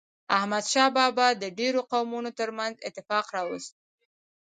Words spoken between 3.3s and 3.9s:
راوست.